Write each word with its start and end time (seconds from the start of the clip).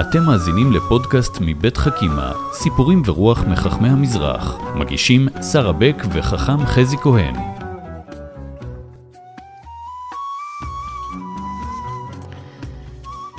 אתם 0.00 0.24
מאזינים 0.24 0.72
לפודקאסט 0.72 1.38
מבית 1.40 1.76
חכימה, 1.76 2.32
סיפורים 2.52 3.02
ורוח 3.04 3.44
מחכמי 3.44 3.88
המזרח. 3.88 4.56
מגישים 4.74 5.28
שרה 5.52 5.72
בק 5.72 6.02
וחכם 6.12 6.66
חזי 6.66 6.96
כהן. 6.96 7.34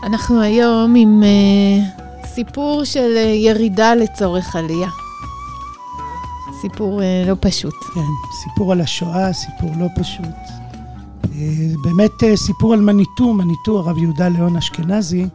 אנחנו 0.03 0.41
היום 0.41 0.95
עם 0.95 1.23
uh, 1.23 2.25
סיפור 2.27 2.83
של 2.83 3.13
uh, 3.15 3.19
ירידה 3.19 3.95
לצורך 3.95 4.55
עלייה. 4.55 4.89
סיפור 6.61 7.01
uh, 7.01 7.29
לא 7.29 7.35
פשוט. 7.39 7.75
כן, 7.93 8.01
סיפור 8.43 8.71
על 8.71 8.81
השואה, 8.81 9.33
סיפור 9.33 9.69
לא 9.79 9.87
פשוט. 10.01 10.25
Uh, 11.23 11.27
באמת 11.83 12.23
uh, 12.23 12.35
סיפור 12.35 12.73
על 12.73 12.79
מניטו, 12.79 13.33
מניטו, 13.33 13.79
הרב 13.79 13.97
יהודה 13.97 14.27
ליאון 14.27 14.57
אשכנזי. 14.57 15.27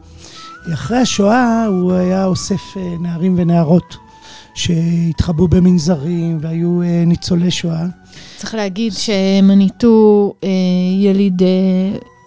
אחרי 0.73 0.97
השואה 0.97 1.65
הוא 1.65 1.93
היה 1.93 2.25
אוסף 2.25 2.61
uh, 2.73 3.01
נערים 3.01 3.35
ונערות 3.37 3.97
שהתחבאו 4.53 5.47
במנזרים 5.47 6.37
והיו 6.41 6.81
uh, 6.81 6.85
ניצולי 7.07 7.51
שואה. 7.51 7.85
צריך 8.37 8.55
להגיד 8.55 8.93
שמניטו 8.93 10.33
uh, 10.41 10.45
יליד... 11.03 11.41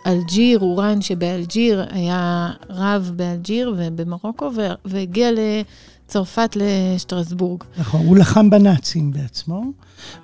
אלג'יר, 0.06 0.58
אורן 0.58 1.00
שבאלג'יר, 1.00 1.84
היה 1.90 2.50
רב 2.70 3.12
באלג'יר 3.16 3.74
ובמרוקו, 3.76 4.50
והגיע 4.84 5.30
לצרפת, 5.32 6.56
לשטרסבורג. 6.56 7.64
נכון, 7.78 8.06
הוא 8.06 8.16
לחם 8.16 8.50
בנאצים 8.50 9.10
בעצמו, 9.12 9.64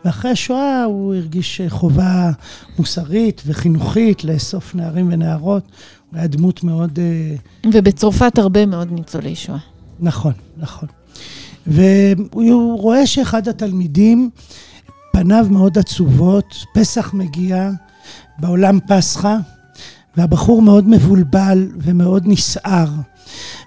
ואחרי 0.05 0.31
השואה 0.31 0.85
הוא 0.85 1.15
הרגיש 1.15 1.61
חובה 1.69 2.31
מוסרית 2.79 3.43
וחינוכית 3.47 4.25
לאסוף 4.25 4.75
נערים 4.75 5.09
ונערות. 5.13 5.63
הוא 6.11 6.19
היה 6.19 6.27
דמות 6.27 6.65
מאוד... 6.65 6.99
אה, 6.99 7.37
ובצרפת 7.73 8.39
הרבה 8.39 8.67
מאוד 8.67 8.93
ניצולי 8.93 9.35
שואה. 9.35 9.59
נכון, 10.01 10.33
נכון. 10.57 10.89
והוא 11.67 12.81
רואה 12.81 13.07
שאחד 13.07 13.49
התלמידים, 13.49 14.31
פניו 15.13 15.47
מאוד 15.51 15.79
עצובות, 15.79 16.55
פסח 16.75 17.15
מגיע, 17.15 17.71
בעולם 18.39 18.79
פסחא, 18.89 19.37
והבחור 20.17 20.63
מאוד 20.63 20.89
מבולבל 20.89 21.69
ומאוד 21.79 22.23
נסער. 22.27 22.89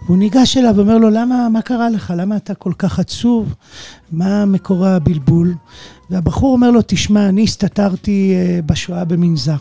והוא 0.06 0.18
ניגש 0.18 0.58
אליו 0.58 0.74
ואומר 0.76 0.98
לו, 0.98 1.10
למה, 1.10 1.50
מה 1.50 1.62
קרה 1.62 1.90
לך? 1.90 2.14
למה 2.18 2.38
אתה 2.38 2.56
כל 2.56 2.74
כך 2.78 3.00
עצוב? 3.00 3.54
מה 4.12 4.46
מקור 4.46 4.86
הבלבול? 4.88 5.54
והבחור 6.10 6.54
אומר 6.54 6.72
לו, 6.72 6.80
תשמע, 6.88 7.30
אני 7.30 7.44
הסתתרתי 7.44 8.34
אה, 8.36 8.60
בשואה 8.66 9.06
במנזר. 9.06 9.58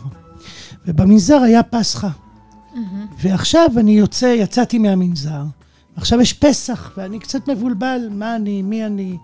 ובמנזר 0.87 1.37
היה 1.37 1.63
פסחא. 1.63 2.07
Mm-hmm. 2.73 2.77
ועכשיו 3.21 3.69
אני 3.77 3.91
יוצא, 3.91 4.25
יצאתי 4.25 4.77
מהמנזר. 4.77 5.43
עכשיו 5.99 6.21
יש 6.21 6.33
פסח, 6.33 6.91
ואני 6.97 7.19
קצת 7.19 7.49
מבולבל, 7.49 7.99
מה 8.11 8.35
אני, 8.35 8.61
מי 8.61 8.85
אני, 8.85 9.17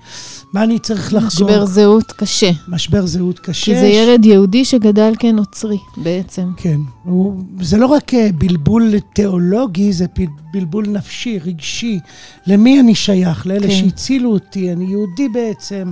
מה 0.54 0.64
אני 0.64 0.80
צריך 0.80 1.14
לחגוג. 1.14 1.28
משבר 1.28 1.66
זהות 1.66 2.12
קשה. 2.12 2.52
משבר 2.68 3.06
זהות 3.06 3.40
קשה. 3.40 3.66
כי 3.66 3.80
זה 3.80 3.86
ילד 3.86 4.26
יהודי 4.26 4.66
שגדל 4.66 5.14
כנוצרי, 5.20 5.78
בעצם. 5.98 6.52
כן. 6.58 6.80
הוא, 7.04 7.44
זה 7.62 7.78
לא 7.78 7.86
רק 7.86 8.14
אה, 8.14 8.30
בלבול 8.38 8.94
תיאולוגי, 9.14 9.94
זה 9.94 10.06
בלבול 10.54 10.88
נפשי, 10.88 11.40
רגשי. 11.46 12.00
למי 12.48 12.80
אני 12.80 12.96
שייך? 12.96 13.48
לאלה 13.48 13.68
כן. 13.68 13.74
שהצילו 13.74 14.34
אותי, 14.34 14.72
אני 14.72 14.86
יהודי 14.86 15.30
בעצם. 15.30 15.92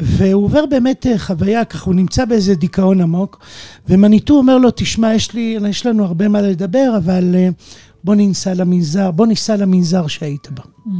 והוא 0.00 0.44
עובר 0.44 0.66
באמת 0.66 1.06
אה, 1.06 1.18
חוויה, 1.18 1.64
ככה 1.64 1.84
הוא 1.84 1.94
נמצא 1.94 2.24
באיזה 2.24 2.54
דיכאון 2.54 3.00
עמוק, 3.00 3.38
ומניטו 3.88 4.34
אומר 4.34 4.58
לו, 4.58 4.68
תשמע, 4.76 5.14
יש, 5.14 5.32
לי, 5.32 5.58
יש 5.68 5.86
לנו 5.86 6.04
הרבה 6.04 6.28
מה 6.28 6.40
לדבר, 6.40 6.94
אבל 6.96 7.34
uh, 7.34 7.62
בוא 8.04 8.14
ניסע 8.14 8.54
למנזר, 8.54 9.10
בוא 9.10 9.26
ניסע 9.26 9.56
למנזר 9.56 10.06
שהיית 10.06 10.48
בה. 10.50 10.62
Mm. 10.62 10.90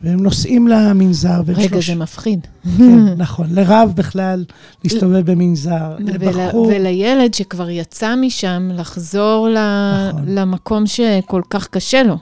והם 0.00 0.22
נוסעים 0.22 0.68
למנזר. 0.68 1.40
רגע, 1.46 1.68
שלוש... 1.68 1.90
זה 1.90 1.94
מפחיד. 1.94 2.46
כן, 2.78 3.14
נכון. 3.16 3.46
לרב 3.50 3.92
בכלל 3.94 4.44
להסתובב 4.84 5.30
במנזר, 5.30 5.96
לבחור. 5.98 6.66
ולילד 6.66 7.34
שכבר 7.34 7.70
יצא 7.70 8.14
משם, 8.16 8.70
לחזור 8.74 9.48
נכון. 9.48 10.24
למקום 10.28 10.86
שכל 10.86 11.42
כך 11.50 11.68
קשה 11.68 12.02
לו. 12.02 12.16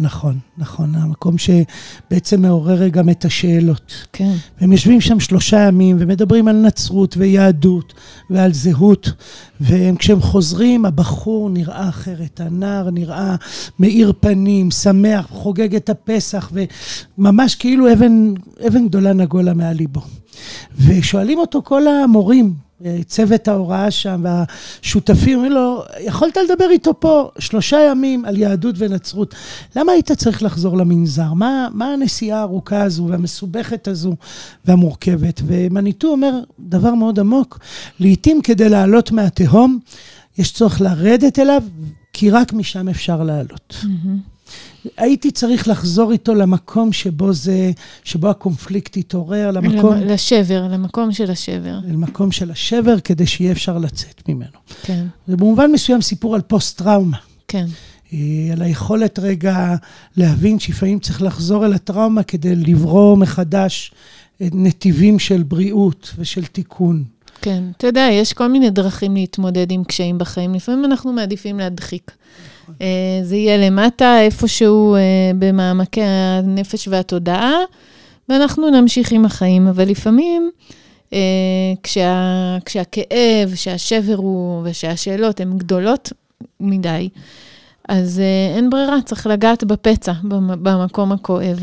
נכון, 0.00 0.38
נכון, 0.58 0.94
המקום 0.94 1.36
שבעצם 1.38 2.42
מעורר 2.42 2.88
גם 2.88 3.10
את 3.10 3.24
השאלות. 3.24 3.92
כן. 4.12 4.32
והם 4.60 4.72
יושבים 4.72 5.00
שם 5.00 5.20
שלושה 5.20 5.60
ימים 5.60 5.96
ומדברים 5.98 6.48
על 6.48 6.56
נצרות 6.56 7.16
ויהדות 7.16 7.94
ועל 8.30 8.52
זהות, 8.52 9.12
וכשהם 9.60 10.20
חוזרים, 10.20 10.84
הבחור 10.84 11.50
נראה 11.50 11.88
אחרת, 11.88 12.40
הנער 12.40 12.90
נראה 12.90 13.36
מאיר 13.78 14.12
פנים, 14.20 14.70
שמח, 14.70 15.26
חוגג 15.30 15.74
את 15.74 15.90
הפסח, 15.90 16.52
וממש 17.18 17.54
כאילו 17.54 17.92
אבן, 17.92 18.34
אבן 18.66 18.88
גדולה 18.88 19.12
נגולה 19.12 19.54
מעל 19.54 19.76
ליבו. 19.76 20.00
ושואלים 20.78 21.38
אותו 21.38 21.62
כל 21.62 21.82
המורים, 21.86 22.67
צוות 23.06 23.48
ההוראה 23.48 23.90
שם 23.90 24.24
והשותפים, 24.24 25.34
אומרים 25.34 25.52
לו, 25.52 25.84
יכולת 26.00 26.36
לדבר 26.36 26.70
איתו 26.70 27.00
פה 27.00 27.30
שלושה 27.38 27.80
ימים 27.90 28.24
על 28.24 28.36
יהדות 28.36 28.74
ונצרות. 28.78 29.34
למה 29.76 29.92
היית 29.92 30.12
צריך 30.12 30.42
לחזור 30.42 30.76
למנזר? 30.76 31.32
מה, 31.32 31.68
מה 31.72 31.92
הנסיעה 31.92 32.38
הארוכה 32.38 32.82
הזו 32.82 33.06
והמסובכת 33.10 33.88
הזו 33.88 34.14
והמורכבת? 34.64 35.40
ומניטו 35.46 36.08
אומר 36.08 36.40
דבר 36.60 36.94
מאוד 36.94 37.20
עמוק, 37.20 37.58
לעתים 38.00 38.42
כדי 38.42 38.68
לעלות 38.68 39.10
מהתהום, 39.10 39.78
יש 40.38 40.52
צורך 40.52 40.80
לרדת 40.80 41.38
אליו, 41.38 41.62
כי 42.12 42.30
רק 42.30 42.52
משם 42.52 42.88
אפשר 42.88 43.22
לעלות. 43.22 43.76
Mm-hmm. 43.82 44.37
הייתי 44.96 45.30
צריך 45.30 45.68
לחזור 45.68 46.12
איתו 46.12 46.34
למקום 46.34 46.92
שבו 46.92 47.32
זה, 47.32 47.70
שבו 48.04 48.30
הקונפליקט 48.30 48.96
התעורר, 48.96 49.50
למקום... 49.50 49.94
לשבר, 49.94 50.68
למקום 50.70 51.12
של 51.12 51.30
השבר. 51.30 51.78
למקום 51.88 52.32
של 52.32 52.50
השבר, 52.50 53.00
כדי 53.00 53.26
שיהיה 53.26 53.52
אפשר 53.52 53.78
לצאת 53.78 54.28
ממנו. 54.28 54.58
כן. 54.82 55.06
זה 55.26 55.36
במובן 55.36 55.72
מסוים 55.72 56.00
סיפור 56.00 56.34
על 56.34 56.40
פוסט-טראומה. 56.40 57.16
כן. 57.48 57.66
אה, 58.12 58.18
על 58.52 58.62
היכולת 58.62 59.18
רגע 59.18 59.74
להבין 60.16 60.58
שלפעמים 60.58 60.98
צריך 60.98 61.22
לחזור 61.22 61.66
אל 61.66 61.72
הטראומה 61.72 62.22
כדי 62.22 62.56
לברוא 62.56 63.16
מחדש 63.16 63.92
נתיבים 64.40 65.18
של 65.18 65.42
בריאות 65.42 66.14
ושל 66.18 66.44
תיקון. 66.44 67.04
כן, 67.42 67.62
אתה 67.76 67.86
יודע, 67.86 68.08
יש 68.12 68.32
כל 68.32 68.48
מיני 68.48 68.70
דרכים 68.70 69.14
להתמודד 69.14 69.72
עם 69.72 69.84
קשיים 69.84 70.18
בחיים. 70.18 70.54
לפעמים 70.54 70.84
אנחנו 70.84 71.12
מעדיפים 71.12 71.58
להדחיק. 71.58 72.10
נכון. 72.68 72.86
זה 73.22 73.36
יהיה 73.36 73.56
למטה, 73.56 74.20
איפשהו 74.20 74.94
אה, 74.94 75.00
במעמקי 75.38 76.02
הנפש 76.02 76.88
והתודעה, 76.88 77.54
ואנחנו 78.28 78.70
נמשיך 78.70 79.12
עם 79.12 79.24
החיים. 79.24 79.66
אבל 79.68 79.88
לפעמים, 79.88 80.50
אה, 81.12 81.18
כשה, 81.82 82.58
כשהכאב, 82.64 83.54
שהשבר 83.54 84.14
הוא, 84.16 84.62
ושהשאלות 84.64 85.40
הן 85.40 85.58
גדולות 85.58 86.12
מדי, 86.60 87.08
אז 87.88 88.22
אין 88.56 88.70
ברירה, 88.70 89.02
צריך 89.04 89.26
לגעת 89.26 89.64
בפצע, 89.64 90.12
במקום 90.62 91.12
הכואב. 91.12 91.58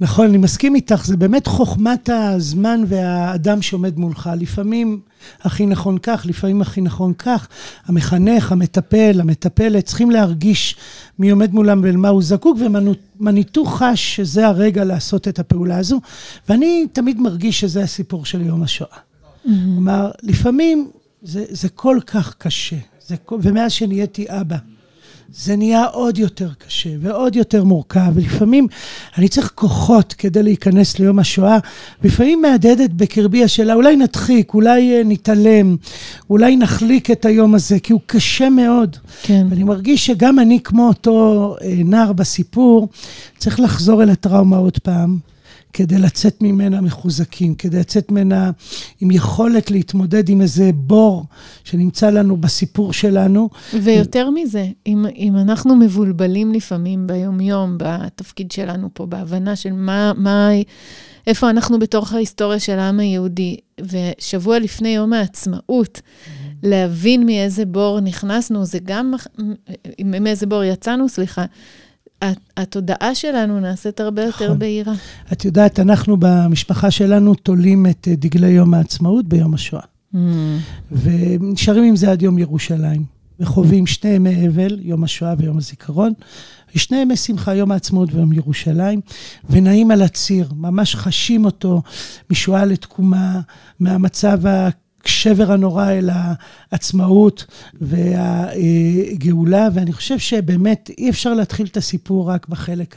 נכון, 0.00 0.26
אני 0.26 0.38
מסכים 0.38 0.74
איתך, 0.74 1.06
זה 1.06 1.16
באמת 1.16 1.46
חוכמת 1.46 2.10
הזמן 2.12 2.84
והאדם 2.86 3.62
שעומד 3.62 3.98
מולך. 3.98 4.30
לפעמים 4.40 5.00
הכי 5.42 5.66
נכון 5.66 5.98
כך, 5.98 6.26
לפעמים 6.26 6.62
הכי 6.62 6.80
נכון 6.80 7.12
כך. 7.14 7.48
המחנך, 7.86 8.52
המטפל, 8.52 9.20
המטפלת, 9.20 9.84
צריכים 9.84 10.10
להרגיש 10.10 10.76
מי 11.18 11.30
עומד 11.30 11.52
מולם 11.52 11.80
ולמה 11.84 12.08
הוא 12.08 12.22
זקוק, 12.22 12.58
ומניטו 12.60 13.64
חש 13.64 14.16
שזה 14.16 14.46
הרגע 14.46 14.84
לעשות 14.84 15.28
את 15.28 15.38
הפעולה 15.38 15.78
הזו. 15.78 16.00
ואני 16.48 16.86
תמיד 16.92 17.20
מרגיש 17.20 17.60
שזה 17.60 17.82
הסיפור 17.82 18.24
של 18.24 18.40
יום 18.40 18.62
השואה. 18.62 18.98
כלומר, 19.42 20.10
mm-hmm. 20.10 20.20
לפעמים 20.22 20.90
זה, 21.22 21.44
זה 21.48 21.68
כל 21.68 21.98
כך 22.06 22.34
קשה, 22.38 22.76
זה, 23.06 23.16
ומאז 23.42 23.72
שנהייתי 23.72 24.24
אבא. 24.28 24.56
זה 25.34 25.56
נהיה 25.56 25.84
עוד 25.84 26.18
יותר 26.18 26.48
קשה 26.66 26.90
ועוד 27.00 27.36
יותר 27.36 27.64
מורכב, 27.64 28.12
ולפעמים 28.14 28.66
אני 29.18 29.28
צריך 29.28 29.52
כוחות 29.54 30.12
כדי 30.12 30.42
להיכנס 30.42 30.98
ליום 30.98 31.18
השואה, 31.18 31.58
ולפעמים 32.02 32.42
מהדהדת 32.42 32.90
בקרבי 32.90 33.44
השאלה, 33.44 33.74
אולי 33.74 33.96
נדחיק, 33.96 34.54
אולי 34.54 34.96
אה, 34.96 35.02
נתעלם, 35.04 35.76
אולי 36.30 36.56
נחליק 36.56 37.10
את 37.10 37.24
היום 37.24 37.54
הזה, 37.54 37.78
כי 37.80 37.92
הוא 37.92 38.00
קשה 38.06 38.50
מאוד. 38.50 38.96
כן. 39.22 39.46
ואני 39.50 39.64
מרגיש 39.64 40.06
שגם 40.06 40.38
אני, 40.38 40.60
כמו 40.64 40.88
אותו 40.88 41.56
אה, 41.62 41.74
נער 41.84 42.12
בסיפור, 42.12 42.88
צריך 43.38 43.60
לחזור 43.60 44.02
אל 44.02 44.10
הטראומה 44.10 44.56
עוד 44.56 44.78
פעם. 44.78 45.18
כדי 45.76 45.98
לצאת 45.98 46.42
ממנה 46.42 46.80
מחוזקים, 46.80 47.54
כדי 47.54 47.78
לצאת 47.78 48.10
ממנה 48.10 48.50
עם 49.00 49.10
יכולת 49.10 49.70
להתמודד 49.70 50.28
עם 50.28 50.40
איזה 50.40 50.70
בור 50.74 51.24
שנמצא 51.64 52.10
לנו 52.10 52.36
בסיפור 52.36 52.92
שלנו. 52.92 53.48
ויותר 53.82 54.30
מזה, 54.30 54.66
אם, 54.86 55.06
אם 55.16 55.36
אנחנו 55.36 55.76
מבולבלים 55.76 56.52
לפעמים 56.52 57.06
ביומיום, 57.06 57.78
בתפקיד 57.78 58.52
שלנו 58.52 58.88
פה, 58.92 59.06
בהבנה 59.06 59.56
של 59.56 59.72
מה, 59.72 60.12
מה, 60.16 60.48
איפה 61.26 61.50
אנחנו 61.50 61.78
בתוך 61.78 62.12
ההיסטוריה 62.12 62.60
של 62.60 62.78
העם 62.78 63.00
היהודי, 63.00 63.56
ושבוע 63.80 64.58
לפני 64.58 64.88
יום 64.88 65.12
העצמאות, 65.12 66.00
להבין 66.62 67.26
מאיזה 67.26 67.64
בור 67.64 68.00
נכנסנו, 68.00 68.64
זה 68.64 68.78
גם, 68.84 69.14
מאיזה 70.04 70.46
בור 70.46 70.64
יצאנו, 70.64 71.08
סליחה, 71.08 71.44
התודעה 72.56 73.14
שלנו 73.14 73.60
נעשית 73.60 74.00
הרבה 74.00 74.24
יותר 74.24 74.44
נכון. 74.44 74.58
בהירה. 74.58 74.94
את 75.32 75.44
יודעת, 75.44 75.80
אנחנו 75.80 76.16
במשפחה 76.18 76.90
שלנו 76.90 77.34
תולים 77.34 77.86
את 77.86 78.08
אה, 78.10 78.14
דגלי 78.16 78.50
יום 78.50 78.74
העצמאות 78.74 79.28
ביום 79.28 79.54
השואה. 79.54 79.82
Mm. 80.14 80.18
ונשארים 80.92 81.84
עם 81.84 81.96
זה 81.96 82.10
עד 82.10 82.22
יום 82.22 82.38
ירושלים. 82.38 83.16
וחווים 83.40 83.86
שני 83.86 84.10
ימי 84.10 84.48
אבל, 84.48 84.78
יום 84.80 85.04
השואה 85.04 85.34
ויום 85.38 85.58
הזיכרון, 85.58 86.12
ושני 86.74 86.96
ימי 86.96 87.16
שמחה, 87.16 87.54
יום 87.54 87.72
העצמאות 87.72 88.14
ויום 88.14 88.32
ירושלים, 88.32 89.00
ונעים 89.50 89.90
על 89.90 90.02
הציר, 90.02 90.48
ממש 90.56 90.94
חשים 90.94 91.44
אותו 91.44 91.82
משואה 92.30 92.64
לתקומה, 92.64 93.40
מהמצב 93.80 94.40
השבר 95.06 95.52
הנורא 95.52 95.90
אל 95.90 96.10
העצמאות 96.72 97.44
והגאולה, 97.80 99.68
ואני 99.74 99.92
חושב 99.92 100.18
שבאמת 100.18 100.90
אי 100.98 101.10
אפשר 101.10 101.34
להתחיל 101.34 101.66
את 101.66 101.76
הסיפור 101.76 102.30
רק 102.30 102.48
בחלק 102.48 102.96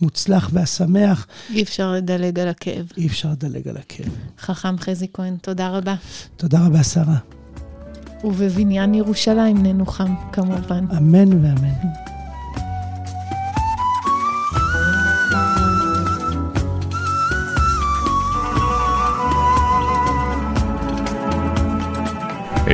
המוצלח 0.00 0.50
והשמח. 0.52 1.26
אי 1.50 1.62
אפשר 1.62 1.92
לדלג 1.92 2.38
על 2.38 2.48
הכאב. 2.48 2.92
אי 2.96 3.06
אפשר 3.06 3.30
לדלג 3.30 3.68
על 3.68 3.76
הכאב. 3.76 4.08
חכם 4.40 4.78
חזי 4.78 5.06
כהן, 5.12 5.36
תודה 5.42 5.68
רבה. 5.68 5.94
תודה 6.36 6.66
רבה, 6.66 6.82
שרה. 6.82 7.16
ובבניין 8.24 8.94
ירושלים 8.94 9.62
ננוחם, 9.62 10.14
כמובן. 10.32 10.84
אמן 10.96 11.44
ואמן. 11.44 12.09